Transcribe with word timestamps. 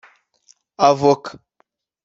Avoka 0.87 1.31